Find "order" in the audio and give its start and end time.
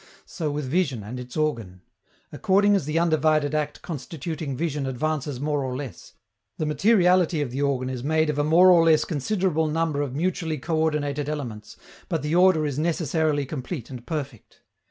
12.33-12.65